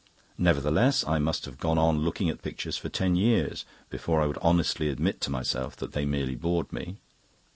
Nevertheless, 0.39 1.05
I 1.05 1.19
must 1.19 1.45
have 1.45 1.59
gone 1.59 1.77
on 1.77 1.99
looking 1.99 2.27
at 2.27 2.41
pictures 2.41 2.75
for 2.75 2.89
ten 2.89 3.15
years 3.15 3.65
before 3.91 4.19
I 4.19 4.25
would 4.25 4.39
honestly 4.41 4.89
admit 4.89 5.21
to 5.21 5.29
myself 5.29 5.75
that 5.75 5.91
they 5.91 6.05
merely 6.05 6.33
bored 6.33 6.73
me. 6.73 6.97